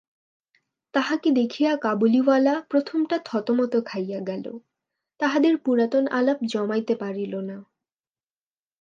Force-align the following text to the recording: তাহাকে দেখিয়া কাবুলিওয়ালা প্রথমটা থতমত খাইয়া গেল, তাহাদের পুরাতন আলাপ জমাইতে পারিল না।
তাহাকে 0.93 1.29
দেখিয়া 1.31 1.71
কাবুলিওয়ালা 1.77 2.55
প্রথমটা 2.69 3.17
থতমত 3.25 3.73
খাইয়া 3.85 4.19
গেল, 4.19 4.45
তাহাদের 5.19 5.53
পুরাতন 5.57 6.03
আলাপ 6.11 6.39
জমাইতে 6.43 6.93
পারিল 6.95 7.33
না। 7.41 7.57